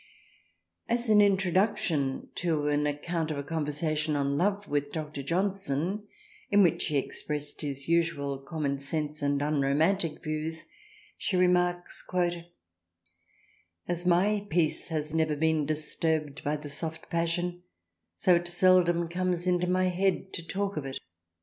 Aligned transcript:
As 0.89 1.09
an 1.09 1.21
introduction 1.21 2.29
to 2.33 2.67
an 2.69 2.87
account 2.87 3.29
of 3.29 3.37
a 3.37 3.43
conversa 3.43 3.95
tion 3.95 4.15
on 4.15 4.35
Love 4.35 4.67
with 4.67 4.91
Dr. 4.91 5.21
Johnson 5.21 6.07
in 6.49 6.63
which 6.63 6.85
he 6.87 6.97
expressed 6.97 7.61
his 7.61 7.87
usual 7.87 8.39
commonsense 8.39 9.21
and 9.21 9.39
unromantic 9.43 10.23
views, 10.23 10.65
she 11.19 11.37
remarks" 11.37 12.03
As 13.87 14.07
my 14.07 14.47
peace 14.49 14.87
has 14.87 15.13
never 15.13 15.35
been 15.35 15.67
disturbed 15.67 16.43
by 16.43 16.55
the 16.55 16.67
Soft 16.67 17.07
Passion 17.11 17.61
so 18.15 18.33
it 18.33 18.47
seldom 18.47 19.07
comes 19.07 19.45
into 19.45 19.67
my 19.67 19.89
head 19.89 20.33
to 20.33 20.41
talk 20.43 20.77
of 20.77 20.85
it." 20.87 20.97